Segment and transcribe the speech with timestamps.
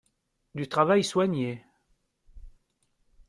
[0.55, 1.63] Du travail soigné.